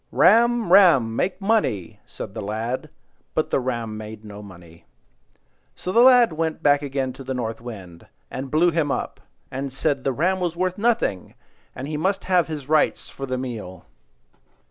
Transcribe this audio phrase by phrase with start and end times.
[0.11, 1.15] "Ram, ram!
[1.15, 2.89] Make money!" said the lad;
[3.35, 4.87] but the ram made no money.
[5.75, 9.19] So the lad went back again to the North Wind, and blew him up,
[9.51, 11.35] and said the ram was worth nothing,
[11.75, 13.85] and he must have his rights for the meal.